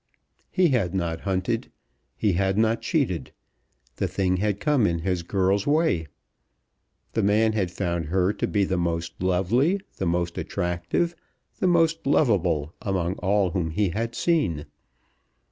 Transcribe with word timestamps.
He 0.49 0.69
had 0.69 0.95
not 0.95 1.21
hunted. 1.29 1.71
He 2.17 2.33
had 2.33 2.57
not 2.57 2.81
cheated. 2.81 3.33
The 3.97 4.07
thing 4.07 4.37
had 4.37 4.59
come 4.59 4.87
in 4.87 4.97
his 5.01 5.21
girl's 5.21 5.67
way. 5.67 6.07
The 7.13 7.21
man 7.21 7.53
had 7.53 7.69
found 7.69 8.05
her 8.07 8.33
to 8.33 8.47
be 8.47 8.63
the 8.65 8.77
most 8.79 9.21
lovely, 9.21 9.79
the 9.97 10.07
most 10.07 10.39
attractive, 10.39 11.15
the 11.59 11.67
most 11.67 12.07
loveable 12.07 12.73
among 12.81 13.13
all 13.17 13.51
whom 13.51 13.69
he 13.69 13.89
had 13.89 14.15
seen. 14.15 14.65